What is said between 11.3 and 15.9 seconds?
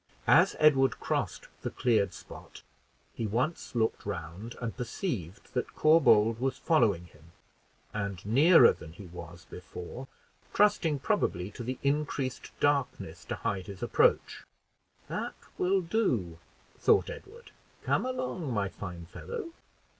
to the increased darkness to hide his approach. "That will